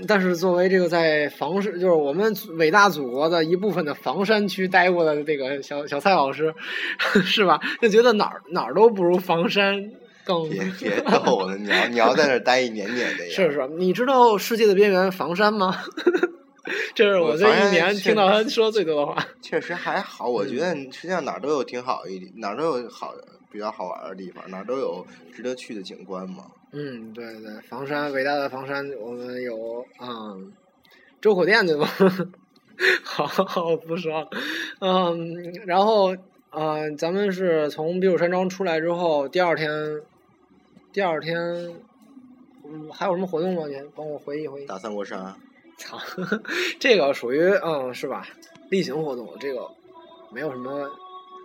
[0.08, 6.53] 但是作为这个在房山，就是我们伟大祖国的一部分的房山区待过的这个小小蔡老师，
[7.25, 7.60] 是吧？
[7.82, 9.91] 就觉得哪儿哪儿都不如房山
[10.30, 10.48] 更。
[10.50, 13.34] 别别逗了，你要你要在那儿待一年年的呀。
[13.34, 15.76] 是是，你知道世界的边缘房山吗？
[16.94, 19.26] 这是我这一年听到他说最多的话。
[19.42, 26.46] 确实还好，我觉嗯得实际上哪儿都有挺好一点，哪儿都有好的比较好玩的地方，哪儿都有值得去的景观嘛。
[26.72, 30.54] 嗯，对对，房山伟大的房山，我们有嗯，
[31.20, 31.88] 周口店对吧？
[33.04, 34.30] 好好不说了，
[34.80, 36.15] 嗯，然后
[36.52, 39.70] 嗯，咱们是从避暑山庄出来之后，第二天，
[40.91, 41.38] 第二天，
[42.65, 43.67] 嗯，还有什么活动吗？
[43.67, 44.65] 您帮我回忆回忆。
[44.65, 45.38] 打三国杀，
[45.78, 45.99] 操，
[46.80, 48.28] 这个属于嗯是吧？
[48.69, 49.69] 例行活动，这个
[50.32, 50.89] 没有什么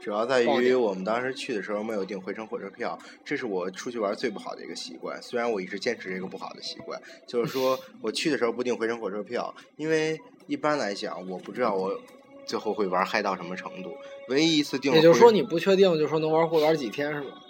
[0.02, 5.20] 主要在于我们当时去的时候没有订回程火车票，这是我出去玩最不好的一个习惯。
[5.22, 11.98] 虽然我一直坚持这个不好的习惯，就是说 我去的时候不订回程火车票，因为一般来讲我不知道我
[12.46, 13.94] 最后会玩嗨到什么程度。
[14.28, 17.40] 唯一一次订也就是说你不确定，就说能玩会玩几天是吗？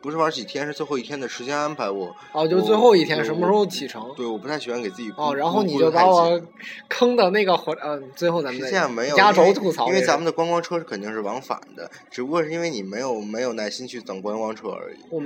[0.00, 2.14] 不是玩几天，是最后一天的时间安排我。
[2.32, 4.12] 哦，就最后一天什么时候启程？
[4.16, 6.40] 对，我不太喜欢给自己哦，然后你就把我
[6.88, 14.96] 坑的那个火，嗯，最后咱们实再际上没有压轴因为因为咱们的观光车是肯定是往返的，只不过是因为你没有没有耐心去等观光车而已。
[15.10, 15.20] 我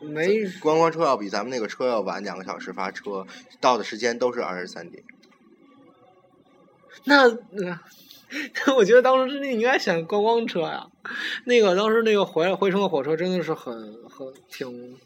[0.00, 3.26] 没观光车要比咱们那个车要晚两个小时发车，
[3.60, 5.02] 到的时间都是二十三点。
[7.04, 7.78] 那那。
[8.76, 10.86] 我觉得当时你应该选观光车呀，
[11.44, 13.74] 那个当时那个回来回程的火车真的是很
[14.08, 14.96] 很挺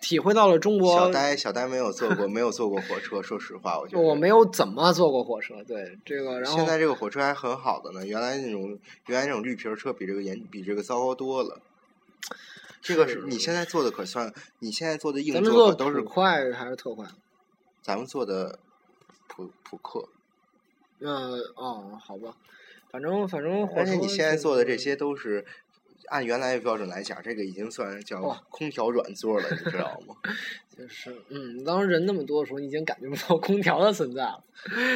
[0.00, 11.60] 体会到了中国小呆小呆没有坐过没有坐过火车，说实话，我觉 得我没有怎么坐过火车，对这个，然后现在这个火车还很好的呢，原来那种原来那种绿皮儿车比这个严比这个糟糕多了。
[12.80, 17.06] 这个是是你现在坐的可算，你现在坐的硬座都是快还是特快？
[17.80, 18.58] 咱们坐的
[19.28, 20.08] 普普客，
[21.00, 22.34] 嗯哦，好吧，
[22.92, 25.44] 反正反正而且你现在做的这些都是
[26.08, 30.14] 按原来的标准来讲，这个已经算叫空调软座了，你知道吗？
[30.76, 34.44] 就是，嗯，当时人那么多的时候，你已经感觉不到空调的存在了。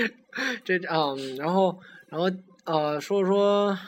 [0.63, 1.79] 这嗯，然后，
[2.09, 2.31] 然后
[2.65, 3.79] 呃，说说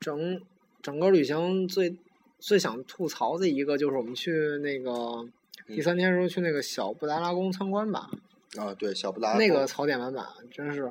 [0.00, 0.40] 整
[0.80, 1.94] 整个旅行最
[2.38, 5.26] 最想吐槽的一个，就是我们去那个
[5.68, 8.10] 第三天的时候去那个小布达拉宫参观吧，
[8.56, 10.90] 啊，对，小布达那个槽点满满，真是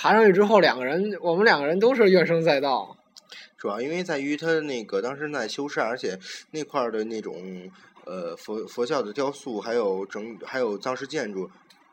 [0.00, 2.96] 爬上去之后，两个人我们两个人都是怨声载道。
[3.58, 6.18] 主要因为在于他那个当时在修缮，而且
[6.52, 7.70] 那块儿的那种
[8.06, 11.50] 呃佛佛教的雕塑，还有整还有藏式建筑。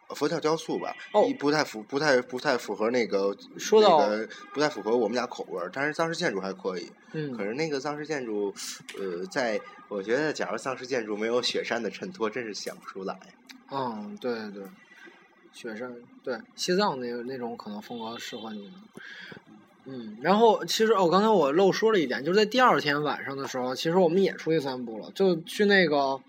[0.07, 6.85] 呃佛教雕塑吧，哦一不太符不太不太符合那个说到那个不太符合我们俩口味儿，但是藏式建筑还可以。
[6.85, 8.53] 可嗯，是那个藏式建筑，
[8.97, 13.19] 呃，在我觉得，假如藏式建筑没有雪山的衬托，真是想不出来。
[13.69, 14.63] 嗯，对对，
[15.53, 18.71] 雪山对西藏那个那种可能风格适合你。
[19.85, 26.19] 嗯，然后其实哦，刚才我漏说了一点，就是在第二天晚上的时候，其实我们也出去散步了，就去那个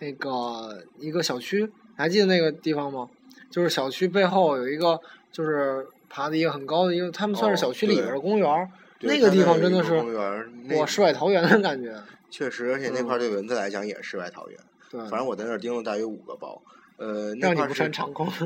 [0.00, 3.08] 那个一个小区，还记得那个地方吗？
[3.48, 5.00] 就是小区背后有一个，
[5.30, 11.94] 就是爬的一个很高的一个，他们算是小区里边儿的公园那个地方真的是公园儿，哇，世外桃源的感觉。
[12.28, 14.58] 确实，而且那嗯块儿对蚊子来讲也是世外桃源。
[14.90, 16.60] 对，反正我在那儿叮了大约五个包。
[16.96, 18.26] 呃，那块儿是穿长空。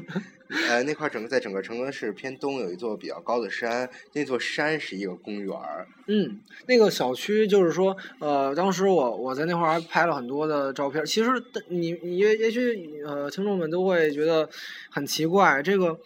[0.69, 5.87] 呃，那块儿整个在整个承德市偏东有一座比较高的山，那座山是一个公园儿。
[6.09, 11.07] 嗯，那个小区就是说，呃，当时我我在那块儿还拍了很多的照片。
[11.07, 11.31] 其实
[11.69, 14.49] 你你也也许呃，听众们都会觉得
[14.91, 15.97] 很奇怪，这个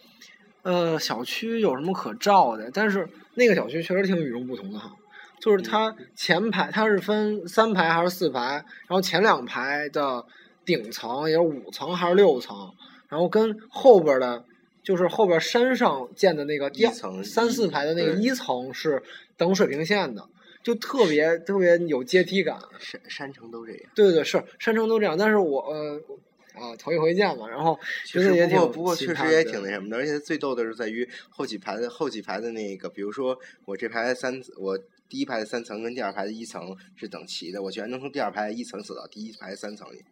[0.61, 2.69] 呃小区有什么可照的？
[2.71, 4.91] 但是那个小区确实挺与众不同的哈，
[5.41, 10.23] 就是它前排它是分三排还是四排，然后前两排的
[10.65, 12.73] 顶层也是五层还是六层，
[13.07, 14.43] 然后跟后边的。
[14.83, 19.01] 就是后边山上建的那个第二一层三四排的那个一层是
[19.35, 20.29] 等水平线的，
[20.61, 22.59] 就特别特别有阶梯感。
[22.79, 23.81] 山山城都这样。
[23.95, 25.99] 对对是山城都这样，但是我呃
[26.53, 34.77] 啊头一回见嘛，然后其觉得也挺不过确实也挺那什么的，而且最逗的是在于后几排的后几排的那个，比如说我这排三我
[35.09, 40.05] 第一排的三层跟第二排的一层是等齐的，我居然能从第二排一层走到第一排三层里。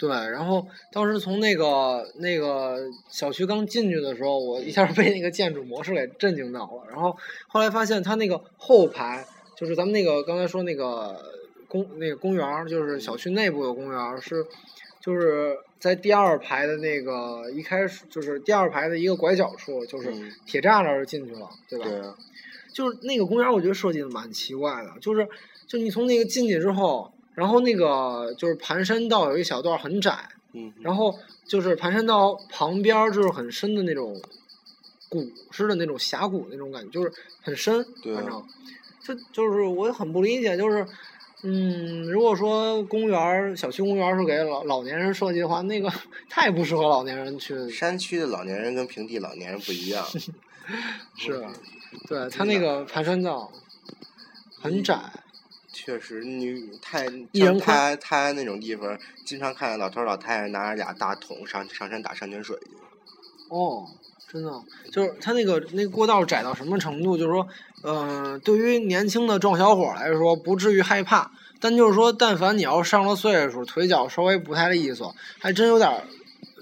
[0.00, 6.84] 对，然后当时从那个那个小区刚进去的时候，我一下 被那个建筑模式给震惊到了。
[6.88, 7.14] 然后
[7.48, 11.22] 后来发现它那个后排，就是咱们那个刚才说那个
[11.68, 14.46] 公那个公园，就是小区内部的公园，是
[15.00, 21.84] 就是在第二排的那个一开始就是第二排的一个拐角处，就是嗯铁栅栏就进去了，对吧？
[21.84, 22.16] 对啊，
[22.72, 25.28] 就是那个公园，我觉得设计的蛮奇怪的，就是
[25.66, 34.20] 就你从那个进去之后，然后那个就是盘山道有一小段很窄，嗯，然后就是盘山道旁边就是很深的那种
[35.08, 37.12] 谷似的那种峡谷那种感觉，就是
[37.42, 38.44] 很深，对啊反正
[39.02, 40.86] 就就是我也很不理解，就是
[41.42, 45.90] 嗯，如果说公园儿小区公园儿是给老老年人设计的话，那个
[46.28, 50.04] 太不适合老年人去，山区的老年人跟平地老年人不一样。
[51.16, 51.50] 是吧？
[52.06, 53.50] 对他那个盘山道
[54.60, 54.96] 很窄，
[55.82, 62.72] 确实，你太一人像他他那种地方，经常看见老头儿老太太拿着俩大桶上上山打山泉水去。
[63.48, 63.86] 哦，
[64.30, 64.62] 真的，
[64.92, 67.16] 就是他那个那个过道窄到什么程度？
[67.16, 67.48] 就是说，
[67.82, 76.04] 嗯、对于年轻的壮小伙儿来说，不至于害怕，但就是说，但凡你要上了岁数，腿脚稍微不太利索，还真有点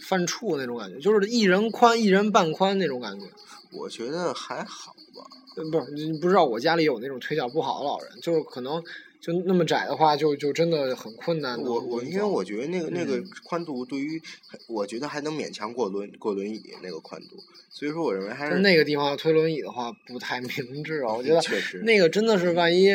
[0.00, 3.26] 犯怵那种感觉，就是一人宽一人半宽那种感觉。
[3.72, 5.26] 我觉得还好吧。
[5.56, 8.80] 呃不是，你不知道我家里有那种腿脚不好的老人，就是可能
[9.20, 11.60] 就那么窄的话，就就真的很困难。
[11.60, 14.22] 我我因为我觉得那个那个嗯宽度对于，
[14.68, 17.36] 我觉得还能勉强过轮过轮椅那个宽度，
[17.68, 21.12] 所以说我认为还是那个地方要推轮椅的话，不太明智啊。
[21.12, 22.90] 我觉得 确实那个真的是万一，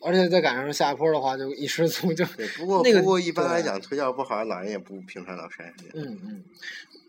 [0.00, 5.90] 而且再赶上下坡的话，就一失足就，对，不过那个不过一般来讲，腿脚不好的老人也不平常到山上去。
[5.94, 6.44] 嗯嗯，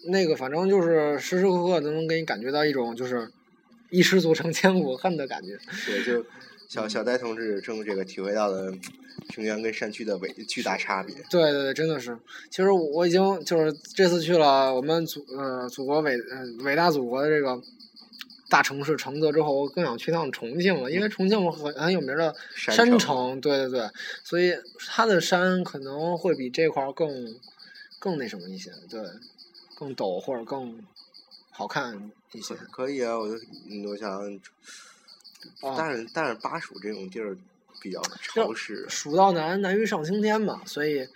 [0.08, 3.32] 那个反正就是时时刻刻都能给你感觉到一种就是
[3.94, 5.58] 一失足成千古恨的感觉。
[5.86, 6.26] 对，就
[6.68, 8.74] 小小戴同志正这个体会到了
[9.30, 11.16] 平原跟山区的伟巨大差别。
[11.30, 12.18] 对对对，真的是。
[12.50, 17.62] 其实我已经就是这次去了我们祖呃祖国伟呃伟大祖国的这个
[18.50, 23.90] 大城市承德之后，我更想去趟重庆了，因为重庆很很有名的山城山城，对对对，
[24.24, 24.54] 所以
[24.88, 27.36] 它的山可能会比这块儿更
[28.00, 29.00] 更那什么一些，对，
[29.78, 30.80] 更陡或者更
[31.52, 32.56] 好看一些。
[32.72, 33.36] 可以啊，我就
[33.70, 34.12] 嗯我想，
[35.62, 37.36] 啊但是但是巴蜀这种地儿
[37.82, 41.08] 比较潮湿，蜀道难，难于上青天嘛，所以，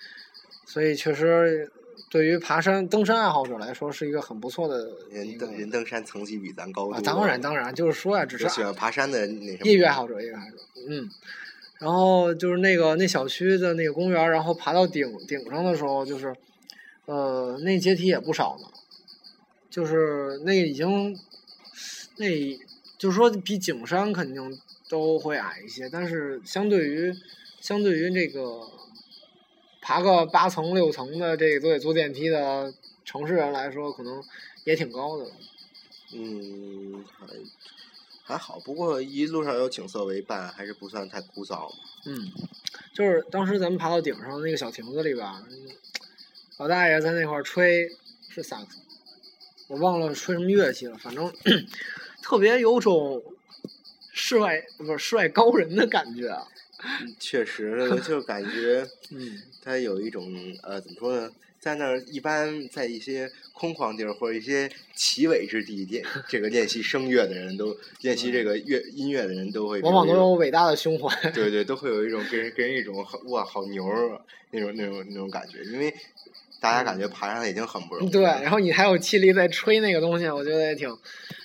[0.66, 1.72] 所以确实
[2.10, 11.10] 对于爬山、登山爱好者来说是一个很不错的人登人登山层级比咱高当然当然，就是说呀，只是就喜欢爬山的那什么业余爱好者，业余爱好者，嗯。
[11.80, 16.36] 然后就是那个那小区的那个公园，然后爬到顶顶上的时候，就是，
[17.06, 18.68] 呃，那阶梯也不少呢，
[19.78, 21.16] 就是那已经，
[22.16, 22.26] 那
[22.98, 24.60] 就是说比景山肯定
[24.90, 27.14] 都会矮一些，但是相对于
[27.62, 28.68] 相对于这个
[29.80, 32.74] 爬个八层六层的这个都得坐电梯的
[33.06, 34.24] 城市人来说，可能
[34.64, 35.28] 也挺高的。
[36.12, 37.28] 嗯，还
[38.24, 41.76] 还好，不过一路上有景色为伴，还是不算太枯燥嘛。
[42.08, 42.32] 嗯，
[42.96, 45.44] 就是当时咱们爬到顶上那个小亭子里边儿，
[46.58, 47.88] 老大爷在那块儿吹
[48.28, 48.87] 是萨克斯，
[49.68, 51.32] 我忘了吹什么乐器了，反正
[52.22, 53.22] 特别有种
[54.12, 56.36] 世外不是世外高人的感觉
[57.20, 60.32] 确实， 就感觉嗯，他有一种
[60.64, 61.32] 呃，怎么说呢？
[61.60, 71.32] 在那儿一般在一些空旷地儿或者一些奇伟之地练 这个练习声乐的人都练习这个乐音乐的人都会往往都有伟大的胸怀。
[71.32, 75.94] 对对， 都会有一种给人给人一种哇好牛儿啊那种那种那种感觉，因为
[76.60, 78.12] 大家感觉爬上来已经很不容易。
[78.12, 80.96] 对，然后你还有气力在吹那个东西，我觉得也挺。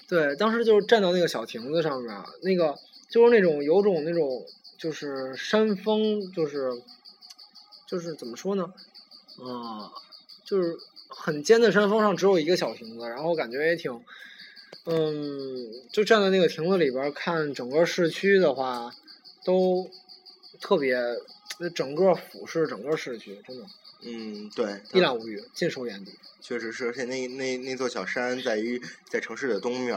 [0.09, 2.75] 对，当时就是站到那个小亭子上面，那个
[3.09, 4.45] 就是那种有种那种
[4.79, 6.71] 就是山峰，就是
[7.87, 8.73] 就是怎么说呢？
[9.39, 9.89] 啊、
[10.45, 10.77] 就是
[11.09, 13.91] 很尖的山峰上只有一个小亭子，然后感觉也挺，
[14.85, 15.57] 嗯，
[15.91, 18.91] 就站在那个亭子里边看整个市区的话，
[19.47, 19.91] 都
[20.61, 20.97] 特别，
[21.75, 23.65] 整个俯视整个市区，真的
[24.05, 26.13] 嗯，对，一览无余，尽收眼底。
[26.41, 29.97] 确实是，而且那那那座小山在于在城市的东面，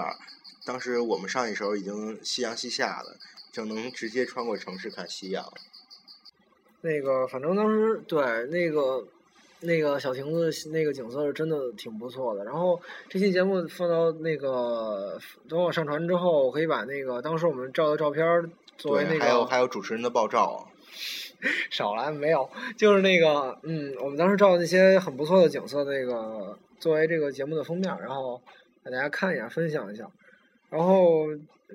[0.65, 3.17] 当时我们上去时候已经夕阳西下了，
[3.51, 5.51] 就能直接穿过城市看夕阳。
[6.81, 9.07] 那个，反正当时对那个
[9.61, 12.43] 那个小亭子那个景色是真的挺不错的。
[12.43, 12.79] 然后
[13.09, 18.23] 这期节目放到那个等我上传之后，我可以把那个当时我们照的照片
[18.77, 20.69] 作为那个还有还有主持人的爆照，
[21.69, 28.41] 少来没有，就是那个嗯，我们当时照那些很不错的景色，那个作为这个节目的封面，然后
[28.83, 30.09] 给大家看一下，分享一下。
[30.69, 31.27] 然后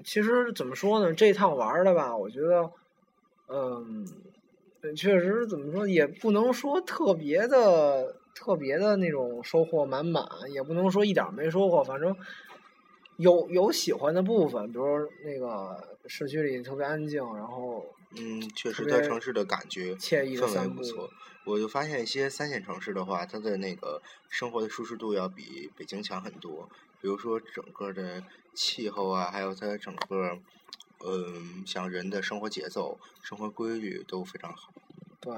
[0.04, 2.70] 其实怎么说呢，这趟玩的吧，我觉得，
[3.48, 4.06] 嗯，
[4.96, 12.14] 确实怎么说，也不能说特别的特别的那种收获满满，也不能说一点没收获，反正
[13.16, 17.84] 有有喜欢的部分，比如说那个市区里特别安静，然后
[18.16, 20.68] 嗯，确实在城市的感觉氛围。
[20.68, 21.10] 不错。
[21.44, 26.68] 我就发现一些三线城市的话，它的那个生活的舒适度要比北京强很多。
[27.00, 28.22] 比如说整个的
[28.54, 30.38] 气候啊，还有它整个，
[31.06, 34.70] 嗯，像人的生活节奏、生活规律都非常好。
[35.18, 35.34] 对，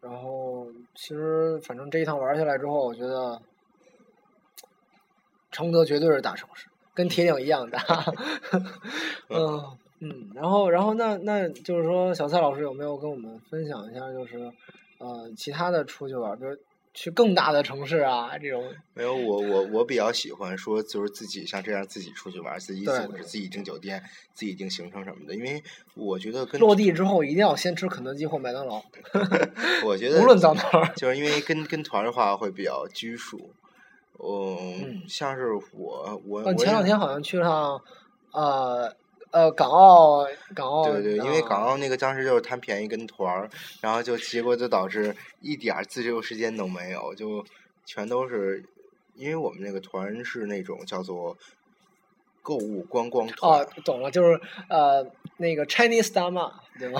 [0.00, 3.42] 然后其实反正这一趟玩下来之后，我觉得
[5.50, 7.80] 承德绝对是大城市，跟铁岭一样大。
[9.28, 14.38] 嗯嗯，然后然后那那就是说，小蔡老师有没有跟我们分享一下，就是
[14.98, 16.56] 呃其他的出去玩儿，比如
[16.94, 18.64] 去更大的城市啊这种？
[18.94, 25.34] 没有，我我我比较喜欢说，就是自己像这样自己出去玩儿，自己组织、自己订酒店、自己订行程什么的。
[25.34, 25.62] 因为
[25.94, 28.82] 我觉得跟落地之后一定要先吃肯德基或麦当劳
[29.86, 30.92] 我觉得无论到哪儿。
[30.96, 33.50] 就是因为跟跟团的话会比较拘束。
[34.20, 37.80] 嗯嗯，像是我我嗯，我前两天好像去了趟
[38.32, 38.92] 呃
[39.30, 40.90] 呃港澳港澳。
[40.90, 43.50] 对对，因为港啊澳那个当时就是贪便宜跟团儿，
[43.80, 47.44] 然后就结果就导致一点儿自由时间都没有，就
[47.84, 48.64] 全都是
[49.14, 51.36] 因为我们那个团是那种叫做
[52.48, 54.40] 购物观光团哦，懂了，就是
[54.70, 56.98] 呃那个 Chinese Dama，，对吗？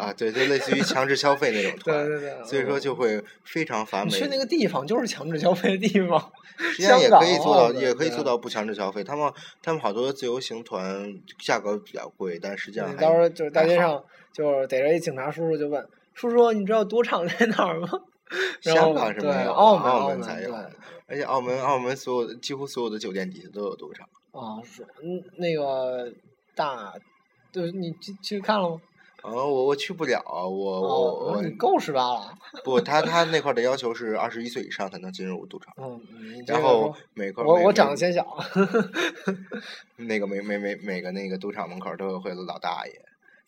[0.00, 2.44] 啊，对，就类似于强制消费那种对团， 对对对。
[2.44, 4.08] 所以说嗯就会非常乏味。
[4.08, 9.04] 去那个地方就是强制消费的地方， 实际上也可以做到，也可以做到不强制消费。
[9.04, 9.30] 他们
[9.62, 11.12] 他们好多自由行团
[11.44, 17.88] 价格比较贵，但实际上还你到时候就是大街上就是逮着一警察叔叔就问叔叔，你知道赌场在哪儿吗？
[18.62, 20.52] 香港是对没有，澳门澳门才有。
[21.08, 24.08] 而且澳门澳门所有几乎所有的酒店底下都有赌场。
[24.38, 26.12] 啊是嗯那个
[26.54, 26.94] 大，
[27.52, 28.80] 就是你去去看了吗？
[29.22, 32.34] 啊，我我去不了，我哦我，我你够十八了。
[32.62, 36.00] 不，他他那块儿的要求是二十一岁以上才能进入赌场，嗯，
[36.46, 38.24] 然后每块儿我我长得每显小，
[39.96, 42.92] 那个每每每每个那个赌场门口都有会有老大爷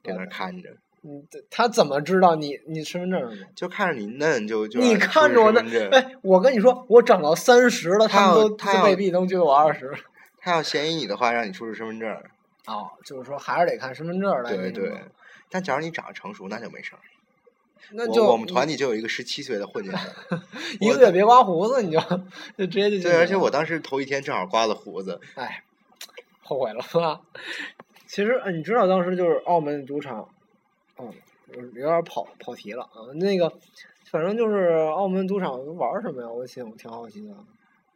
[0.03, 0.70] 在那儿看着，
[1.05, 3.49] 嗯，他怎么知道你你身份证是吗？
[3.55, 9.93] 就看着你嫩就就你看着我那身份证哎，我跟你说，我长到三十了，他他们都他未必能觉得我二十。
[10.49, 12.11] 他要嫌疑你的话，让你出示身份证。
[12.66, 14.92] 哦，就是说还是得看身份证来对对
[15.51, 16.99] 但假如你长得成熟，那就没事儿。
[17.92, 20.42] 那就我我们团里就有一个十七岁的混进去的，
[20.80, 21.99] 一个月别刮胡子，你就
[22.57, 25.62] 就直接就对，而且我当时头一天正好刮了胡子，哎，
[26.42, 27.20] 后悔了是吧？
[28.07, 30.28] 其实呃你知道当时就是澳门赌场，
[30.99, 31.12] 嗯，
[31.55, 33.09] 有有点跑跑题了啊。
[33.14, 33.51] 那个
[34.11, 36.28] 反正就是澳门赌场玩什么呀？
[36.28, 37.34] 我挺挺好奇的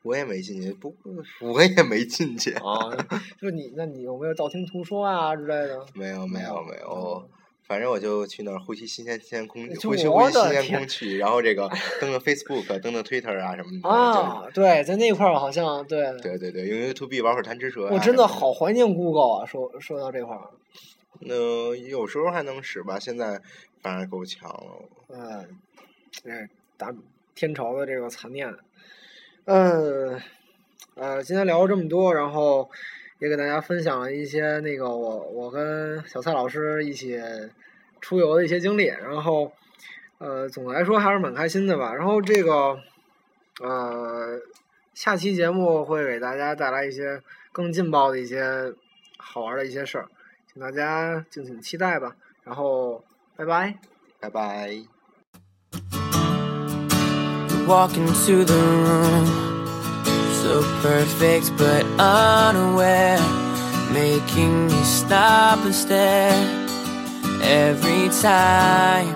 [0.02, 0.94] 我也没进去，不
[1.40, 2.90] 我也没进去，啊。
[3.40, 5.86] 就你，那你有没有道听途说啊之类的？
[5.94, 7.28] 没有没有有没有，
[7.62, 11.68] 反正我就去那儿呼吸新鲜新鲜空气，呼吸呼吸新鲜空气，然后这个
[12.00, 16.12] 登 登 Facebook，登登 Twitter 啊什么的，啊，对，在那块儿好像对。
[16.20, 18.52] 对对对，用 YouTube 玩会儿贪吃蛇、啊，我真的好。
[18.52, 19.46] 怀念 Google 啊！
[19.46, 20.50] 说说到这块儿，
[21.20, 23.40] 那、有时候还能使吧，现在
[23.80, 24.88] 反正够呛了。
[25.08, 25.48] 嗯，
[26.28, 26.92] 哎，打
[27.34, 28.52] 天朝的这个残念。
[29.44, 30.20] 嗯，
[30.94, 32.70] 呃，今天聊了这么多，然后
[33.18, 37.20] 也给大家分享了一些那个我我跟小蔡老师一起
[38.00, 39.52] 出游的一些经历，然后
[40.18, 41.92] 呃，总的来说还是蛮开心的吧。
[41.92, 42.78] 然后这个
[43.60, 44.40] 呃，
[44.94, 47.20] 下期节目会给大家带来一些
[47.50, 48.72] 更劲爆的一些
[49.16, 50.06] 好玩的一些事儿，
[50.52, 52.14] 请大家敬请期待吧。
[52.44, 53.02] 然后，
[53.36, 53.76] 拜拜。
[54.20, 55.01] 拜拜。
[57.66, 59.26] Walk into the room,
[60.42, 63.18] so perfect but unaware,
[63.92, 66.32] making me stop and stare.
[67.42, 69.14] Every time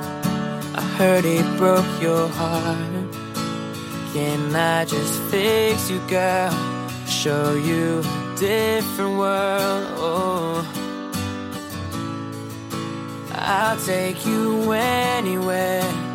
[0.75, 3.15] I heard it broke your heart.
[4.13, 6.51] Can I just fix you, girl?
[7.07, 9.87] Show you a different world.
[9.99, 10.65] Oh.
[13.33, 16.06] I'll take you anywhere.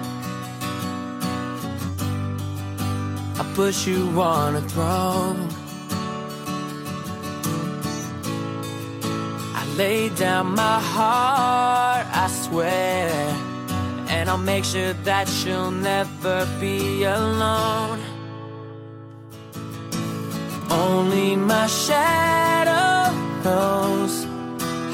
[3.55, 5.49] I'll you on a throne.
[9.53, 13.09] I lay down my heart, I swear.
[14.07, 17.99] And I'll make sure that you'll never be alone.
[20.69, 24.25] Only my shadow knows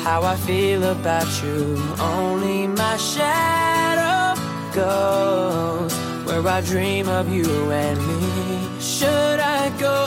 [0.04, 1.78] how I feel about you.
[2.00, 4.42] Only my shadow
[4.74, 5.94] goes
[6.26, 8.47] where I dream of you and me.
[8.80, 9.98] Should I go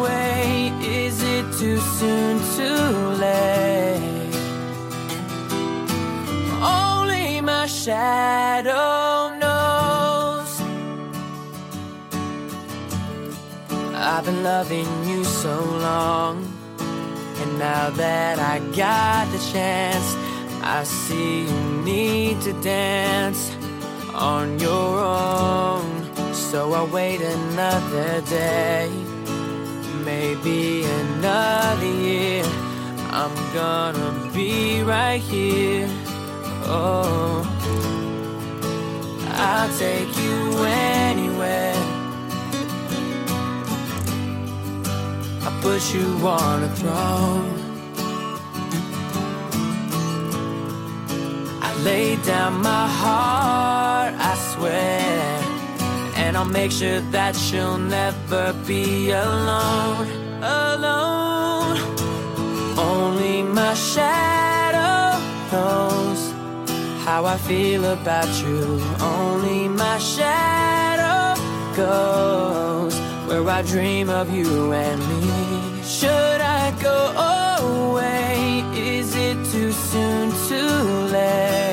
[0.00, 0.72] away?
[0.82, 4.34] Is it too soon too late?
[6.60, 10.60] Only my shadow knows.
[13.94, 15.54] I've been loving you so
[15.88, 16.44] long.
[17.40, 20.16] And now that I got the chance,
[20.62, 23.52] I see you need to dance
[24.12, 25.95] on your own.
[26.50, 28.88] So I wait another day,
[30.04, 32.44] maybe another year.
[33.10, 35.88] I'm gonna be right here.
[36.66, 37.42] Oh,
[39.32, 41.74] I'll take you anywhere.
[45.46, 47.50] I put you on a throne.
[51.60, 55.05] I lay down my heart, I swear.
[56.36, 60.06] I'll make sure that you'll never be alone.
[60.42, 61.78] Alone.
[62.76, 65.18] Only my shadow
[65.50, 66.20] knows
[67.06, 68.82] how I feel about you.
[69.00, 71.40] Only my shadow
[71.74, 72.94] goes
[73.26, 75.82] where I dream of you and me.
[75.84, 76.98] Should I go
[77.32, 78.62] away?
[78.74, 80.60] Is it too soon to
[81.14, 81.65] late?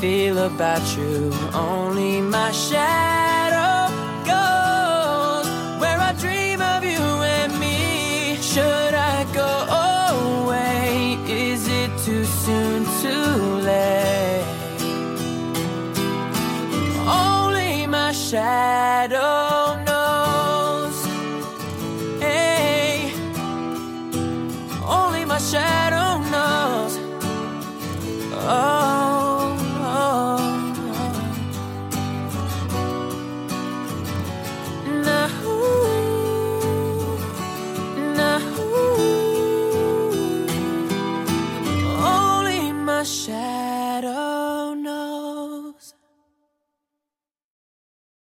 [0.00, 1.32] Feel about you.
[1.54, 3.13] Only my shadow